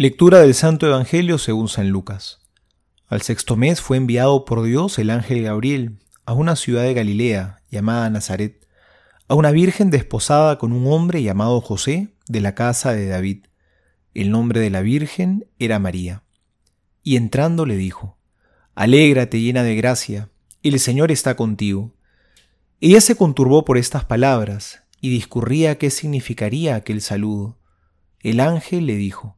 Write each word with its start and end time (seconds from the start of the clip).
Lectura 0.00 0.38
del 0.38 0.54
Santo 0.54 0.86
Evangelio 0.86 1.38
según 1.38 1.66
San 1.68 1.88
Lucas. 1.88 2.38
Al 3.08 3.20
sexto 3.22 3.56
mes 3.56 3.80
fue 3.80 3.96
enviado 3.96 4.44
por 4.44 4.62
Dios 4.62 4.96
el 5.00 5.10
ángel 5.10 5.42
Gabriel 5.42 5.98
a 6.24 6.34
una 6.34 6.54
ciudad 6.54 6.84
de 6.84 6.94
Galilea 6.94 7.62
llamada 7.68 8.08
Nazaret, 8.08 8.64
a 9.26 9.34
una 9.34 9.50
virgen 9.50 9.90
desposada 9.90 10.56
con 10.56 10.72
un 10.72 10.86
hombre 10.86 11.24
llamado 11.24 11.60
José 11.60 12.14
de 12.28 12.40
la 12.40 12.54
casa 12.54 12.92
de 12.92 13.08
David. 13.08 13.46
El 14.14 14.30
nombre 14.30 14.60
de 14.60 14.70
la 14.70 14.82
virgen 14.82 15.48
era 15.58 15.80
María. 15.80 16.22
Y 17.02 17.16
entrando 17.16 17.66
le 17.66 17.76
dijo, 17.76 18.16
Alégrate 18.76 19.40
llena 19.40 19.64
de 19.64 19.74
gracia, 19.74 20.30
el 20.62 20.78
Señor 20.78 21.10
está 21.10 21.34
contigo. 21.34 21.92
Ella 22.80 23.00
se 23.00 23.16
conturbó 23.16 23.64
por 23.64 23.78
estas 23.78 24.04
palabras 24.04 24.84
y 25.00 25.10
discurría 25.10 25.76
qué 25.76 25.90
significaría 25.90 26.76
aquel 26.76 27.00
saludo. 27.00 27.58
El 28.20 28.38
ángel 28.38 28.86
le 28.86 28.94
dijo, 28.94 29.37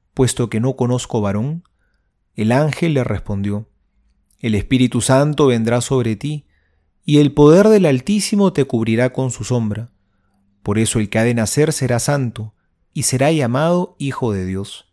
puesto 0.13 0.49
que 0.49 0.59
no 0.59 0.75
conozco 0.75 1.21
varón? 1.21 1.63
El 2.35 2.51
ángel 2.51 2.93
le 2.93 3.03
respondió, 3.03 3.69
El 4.39 4.55
Espíritu 4.55 5.01
Santo 5.01 5.47
vendrá 5.47 5.81
sobre 5.81 6.15
ti, 6.15 6.45
y 7.03 7.17
el 7.17 7.33
poder 7.33 7.67
del 7.67 7.85
Altísimo 7.85 8.53
te 8.53 8.65
cubrirá 8.65 9.11
con 9.11 9.31
su 9.31 9.43
sombra. 9.43 9.91
Por 10.63 10.77
eso 10.77 10.99
el 10.99 11.09
que 11.09 11.19
ha 11.19 11.23
de 11.23 11.33
nacer 11.33 11.73
será 11.73 11.99
santo, 11.99 12.53
y 12.93 13.03
será 13.03 13.31
llamado 13.31 13.95
Hijo 13.99 14.33
de 14.33 14.45
Dios. 14.45 14.91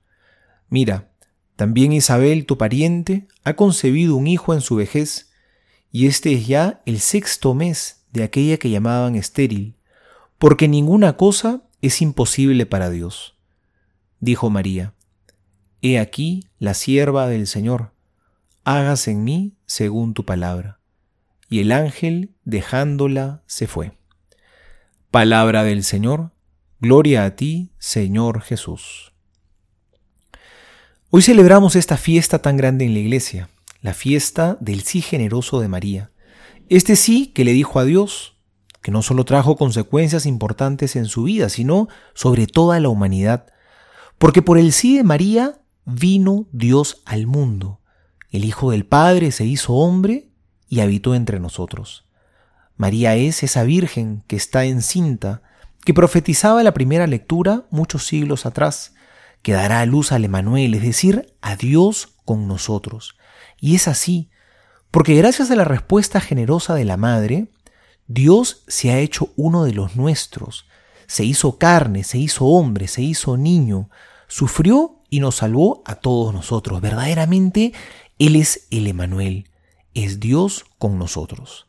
Mira, 0.68 1.12
también 1.56 1.92
Isabel, 1.92 2.46
tu 2.46 2.56
pariente, 2.56 3.26
ha 3.44 3.54
concebido 3.54 4.16
un 4.16 4.26
hijo 4.26 4.54
en 4.54 4.60
su 4.60 4.76
vejez, 4.76 5.30
y 5.90 6.06
este 6.06 6.32
es 6.32 6.46
ya 6.46 6.82
el 6.86 7.00
sexto 7.00 7.54
mes 7.54 8.06
de 8.12 8.22
aquella 8.22 8.58
que 8.58 8.70
llamaban 8.70 9.16
estéril, 9.16 9.76
porque 10.38 10.68
ninguna 10.68 11.16
cosa 11.16 11.62
es 11.82 12.00
imposible 12.00 12.66
para 12.66 12.90
Dios. 12.90 13.36
Dijo 14.20 14.50
María, 14.50 14.94
He 15.80 16.00
aquí 16.00 16.44
la 16.58 16.74
sierva 16.74 17.28
del 17.28 17.46
Señor, 17.46 17.92
hágase 18.64 19.12
en 19.12 19.22
mí 19.22 19.54
según 19.64 20.12
tu 20.12 20.24
palabra. 20.24 20.80
Y 21.48 21.60
el 21.60 21.70
ángel, 21.70 22.34
dejándola, 22.44 23.42
se 23.46 23.68
fue. 23.68 23.92
Palabra 25.12 25.62
del 25.62 25.84
Señor, 25.84 26.32
gloria 26.80 27.24
a 27.24 27.36
ti, 27.36 27.70
Señor 27.78 28.42
Jesús. 28.42 29.12
Hoy 31.10 31.22
celebramos 31.22 31.76
esta 31.76 31.96
fiesta 31.96 32.42
tan 32.42 32.56
grande 32.56 32.84
en 32.84 32.92
la 32.92 32.98
iglesia, 32.98 33.48
la 33.80 33.94
fiesta 33.94 34.58
del 34.60 34.82
sí 34.82 35.00
generoso 35.00 35.60
de 35.60 35.68
María. 35.68 36.10
Este 36.68 36.96
sí 36.96 37.28
que 37.28 37.44
le 37.44 37.52
dijo 37.52 37.78
a 37.78 37.84
Dios, 37.84 38.36
que 38.82 38.90
no 38.90 39.02
solo 39.02 39.24
trajo 39.24 39.56
consecuencias 39.56 40.26
importantes 40.26 40.96
en 40.96 41.06
su 41.06 41.22
vida, 41.22 41.48
sino 41.48 41.88
sobre 42.14 42.48
toda 42.48 42.80
la 42.80 42.88
humanidad, 42.88 43.46
porque 44.18 44.42
por 44.42 44.58
el 44.58 44.72
sí 44.72 44.96
de 44.96 45.04
María 45.04 45.60
vino 45.88 46.46
Dios 46.52 47.02
al 47.06 47.26
mundo. 47.26 47.80
El 48.30 48.44
Hijo 48.44 48.72
del 48.72 48.84
Padre 48.84 49.32
se 49.32 49.46
hizo 49.46 49.72
hombre 49.72 50.28
y 50.68 50.80
habitó 50.80 51.14
entre 51.14 51.40
nosotros. 51.40 52.04
María 52.76 53.16
es 53.16 53.42
esa 53.42 53.62
Virgen 53.62 54.22
que 54.26 54.36
está 54.36 54.64
encinta, 54.64 55.42
que 55.84 55.94
profetizaba 55.94 56.62
la 56.62 56.74
primera 56.74 57.06
lectura 57.06 57.64
muchos 57.70 58.06
siglos 58.06 58.44
atrás, 58.44 58.94
que 59.40 59.52
dará 59.52 59.80
a 59.80 59.86
luz 59.86 60.12
al 60.12 60.24
Emanuel, 60.24 60.74
es 60.74 60.82
decir, 60.82 61.34
a 61.40 61.56
Dios 61.56 62.16
con 62.26 62.46
nosotros. 62.46 63.16
Y 63.58 63.74
es 63.74 63.88
así, 63.88 64.28
porque 64.90 65.14
gracias 65.14 65.50
a 65.50 65.56
la 65.56 65.64
respuesta 65.64 66.20
generosa 66.20 66.74
de 66.74 66.84
la 66.84 66.98
Madre, 66.98 67.50
Dios 68.08 68.62
se 68.68 68.90
ha 68.90 68.98
hecho 68.98 69.32
uno 69.36 69.64
de 69.64 69.72
los 69.72 69.96
nuestros, 69.96 70.66
se 71.06 71.24
hizo 71.24 71.56
carne, 71.56 72.04
se 72.04 72.18
hizo 72.18 72.44
hombre, 72.44 72.88
se 72.88 73.00
hizo 73.00 73.38
niño, 73.38 73.88
sufrió 74.26 74.97
y 75.10 75.20
nos 75.20 75.36
salvó 75.36 75.82
a 75.84 75.96
todos 75.96 76.34
nosotros. 76.34 76.80
Verdaderamente, 76.80 77.72
Él 78.18 78.36
es 78.36 78.66
el 78.70 78.86
Emanuel, 78.86 79.48
es 79.94 80.20
Dios 80.20 80.64
con 80.78 80.98
nosotros. 80.98 81.66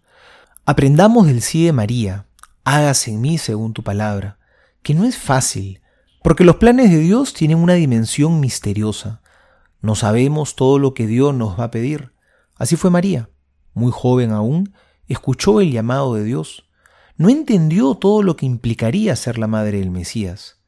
Aprendamos 0.65 1.27
del 1.27 1.41
sí 1.41 1.65
de 1.65 1.73
María, 1.73 2.27
hágase 2.63 3.11
en 3.11 3.21
mí 3.21 3.37
según 3.37 3.73
tu 3.73 3.83
palabra, 3.83 4.37
que 4.83 4.93
no 4.93 5.05
es 5.05 5.17
fácil, 5.17 5.81
porque 6.23 6.43
los 6.43 6.57
planes 6.57 6.91
de 6.91 6.99
Dios 6.99 7.33
tienen 7.33 7.57
una 7.57 7.73
dimensión 7.73 8.39
misteriosa. 8.39 9.21
No 9.81 9.95
sabemos 9.95 10.55
todo 10.55 10.77
lo 10.77 10.93
que 10.93 11.07
Dios 11.07 11.33
nos 11.33 11.59
va 11.59 11.65
a 11.65 11.71
pedir. 11.71 12.11
Así 12.55 12.75
fue 12.75 12.89
María, 12.89 13.29
muy 13.73 13.91
joven 13.91 14.31
aún, 14.31 14.73
escuchó 15.07 15.61
el 15.61 15.71
llamado 15.71 16.13
de 16.15 16.23
Dios. 16.23 16.69
No 17.15 17.29
entendió 17.29 17.95
todo 17.95 18.21
lo 18.21 18.35
que 18.35 18.45
implicaría 18.45 19.15
ser 19.15 19.37
la 19.37 19.47
madre 19.47 19.79
del 19.79 19.91
Mesías. 19.91 20.59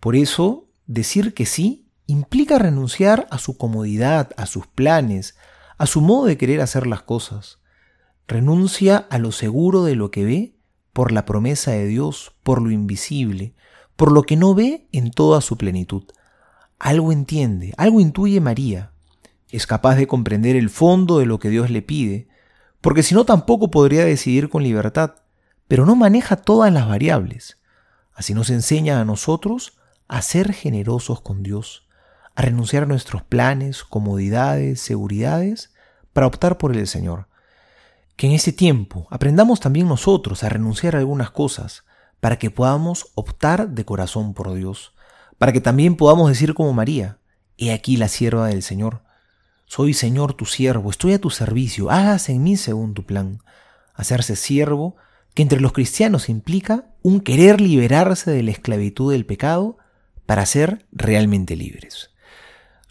Por 0.00 0.16
eso, 0.16 0.68
decir 0.86 1.34
que 1.34 1.46
sí 1.46 1.81
implica 2.06 2.58
renunciar 2.58 3.26
a 3.30 3.38
su 3.38 3.56
comodidad, 3.56 4.30
a 4.36 4.46
sus 4.46 4.66
planes, 4.66 5.36
a 5.78 5.86
su 5.86 6.00
modo 6.00 6.26
de 6.26 6.36
querer 6.36 6.60
hacer 6.60 6.86
las 6.86 7.02
cosas. 7.02 7.58
Renuncia 8.28 8.96
a 8.96 9.18
lo 9.18 9.32
seguro 9.32 9.84
de 9.84 9.96
lo 9.96 10.10
que 10.10 10.24
ve 10.24 10.56
por 10.92 11.12
la 11.12 11.24
promesa 11.24 11.72
de 11.72 11.86
Dios, 11.86 12.34
por 12.42 12.60
lo 12.60 12.70
invisible, 12.70 13.54
por 13.96 14.12
lo 14.12 14.22
que 14.22 14.36
no 14.36 14.54
ve 14.54 14.88
en 14.92 15.10
toda 15.10 15.40
su 15.40 15.56
plenitud. 15.56 16.04
Algo 16.78 17.12
entiende, 17.12 17.74
algo 17.76 18.00
intuye 18.00 18.40
María. 18.40 18.92
Es 19.48 19.66
capaz 19.66 19.96
de 19.96 20.06
comprender 20.06 20.56
el 20.56 20.70
fondo 20.70 21.18
de 21.18 21.26
lo 21.26 21.38
que 21.38 21.50
Dios 21.50 21.70
le 21.70 21.82
pide, 21.82 22.28
porque 22.80 23.02
si 23.02 23.14
no 23.14 23.24
tampoco 23.24 23.70
podría 23.70 24.04
decidir 24.04 24.48
con 24.48 24.62
libertad, 24.62 25.14
pero 25.68 25.86
no 25.86 25.94
maneja 25.94 26.36
todas 26.36 26.72
las 26.72 26.88
variables. 26.88 27.58
Así 28.12 28.34
nos 28.34 28.50
enseña 28.50 29.00
a 29.00 29.04
nosotros 29.04 29.78
a 30.08 30.20
ser 30.20 30.52
generosos 30.52 31.20
con 31.20 31.42
Dios, 31.42 31.86
a 32.34 32.42
renunciar 32.42 32.84
a 32.84 32.86
nuestros 32.86 33.22
planes, 33.22 33.84
comodidades, 33.84 34.80
seguridades, 34.80 35.72
para 36.12 36.26
optar 36.26 36.58
por 36.58 36.76
el 36.76 36.86
Señor. 36.86 37.28
Que 38.16 38.26
en 38.26 38.32
este 38.32 38.52
tiempo 38.52 39.06
aprendamos 39.10 39.60
también 39.60 39.88
nosotros 39.88 40.44
a 40.44 40.48
renunciar 40.48 40.96
a 40.96 40.98
algunas 40.98 41.30
cosas, 41.30 41.84
para 42.20 42.38
que 42.38 42.50
podamos 42.50 43.10
optar 43.14 43.70
de 43.70 43.84
corazón 43.84 44.32
por 44.32 44.52
Dios, 44.54 44.94
para 45.38 45.52
que 45.52 45.60
también 45.60 45.96
podamos 45.96 46.28
decir 46.28 46.54
como 46.54 46.72
María, 46.72 47.18
He 47.58 47.72
aquí 47.72 47.96
la 47.96 48.08
sierva 48.08 48.48
del 48.48 48.62
Señor. 48.62 49.02
Soy 49.66 49.94
Señor 49.94 50.34
tu 50.34 50.46
siervo, 50.46 50.90
estoy 50.90 51.14
a 51.14 51.20
tu 51.20 51.30
servicio, 51.30 51.90
hágase 51.90 52.32
en 52.32 52.42
mí 52.42 52.56
según 52.56 52.94
tu 52.94 53.04
plan. 53.04 53.40
Hacerse 53.94 54.36
siervo, 54.36 54.96
que 55.34 55.42
entre 55.42 55.60
los 55.60 55.72
cristianos 55.72 56.28
implica 56.28 56.86
un 57.02 57.20
querer 57.20 57.60
liberarse 57.60 58.30
de 58.30 58.42
la 58.42 58.50
esclavitud 58.50 59.12
del 59.12 59.26
pecado 59.26 59.78
para 60.26 60.46
ser 60.46 60.86
realmente 60.92 61.56
libres. 61.56 62.11